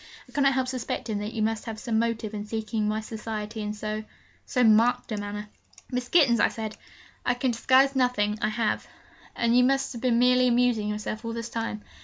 I 0.27 0.31
cannot 0.31 0.53
help 0.53 0.67
suspecting 0.67 1.19
that 1.19 1.33
you 1.33 1.43
must 1.43 1.65
have 1.65 1.77
some 1.77 1.99
motive 1.99 2.33
in 2.33 2.47
seeking 2.47 2.87
my 2.87 3.01
society 3.01 3.61
in 3.61 3.71
so 3.75 4.03
so 4.47 4.63
marked 4.63 5.11
a 5.11 5.17
manner.' 5.17 5.47
'Miss 5.91 6.09
Gittens,' 6.09 6.39
said 6.51 6.75
I, 7.23 7.29
'I 7.33 7.33
can 7.35 7.51
disguise 7.51 7.95
nothing: 7.95 8.39
I 8.41 8.49
have.' 8.49 8.87
'And 9.35 9.55
you 9.55 9.63
have 9.67 9.83
not 9.93 10.01
been 10.01 10.17
merely 10.17 10.47
amusing 10.47 10.87
yourself 10.89 11.23
all 11.23 11.33
this 11.33 11.49
time?' 11.49 11.83